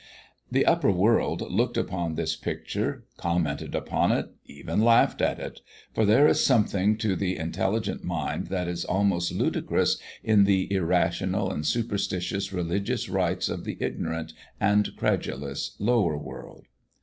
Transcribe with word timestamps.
The 0.51 0.65
upper 0.65 0.89
world 0.91 1.43
looked 1.51 1.77
upon 1.77 2.15
this 2.15 2.35
picture, 2.35 3.03
commented 3.17 3.75
upon 3.75 4.11
it, 4.11 4.31
even 4.45 4.81
laughed 4.83 5.21
at 5.21 5.37
it; 5.37 5.61
for 5.93 6.05
there 6.05 6.27
is 6.27 6.43
something 6.43 6.97
to 6.97 7.15
the 7.15 7.37
intelligent 7.37 8.03
mind 8.03 8.47
that 8.47 8.67
is 8.67 8.83
almost 8.83 9.31
ludicrous 9.31 9.99
in 10.23 10.45
the 10.45 10.73
irrational 10.73 11.51
and 11.51 11.67
superstitious 11.67 12.51
religious 12.51 13.09
rites 13.09 13.47
of 13.47 13.63
the 13.63 13.77
ignorant 13.79 14.33
and 14.59 14.95
credulous 14.95 15.75
lower 15.77 16.17
world. 16.17 16.65